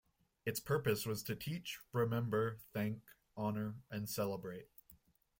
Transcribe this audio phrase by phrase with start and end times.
[0.47, 3.03] Its purpose was to teach, remember, thank,
[3.37, 4.67] honour and celebrate.